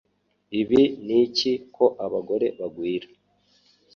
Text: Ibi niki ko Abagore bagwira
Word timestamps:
Ibi 0.61 0.81
niki 1.05 1.51
ko 1.75 1.85
Abagore 2.05 2.47
bagwira 2.59 3.07